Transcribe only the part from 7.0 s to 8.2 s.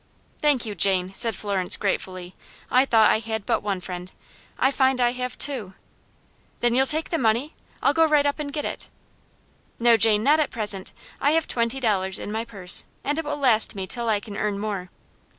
the money? I'll go